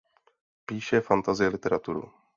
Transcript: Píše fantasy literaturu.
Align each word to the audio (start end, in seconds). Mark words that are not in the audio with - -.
Píše 0.65 1.01
fantasy 1.01 1.47
literaturu. 1.49 2.03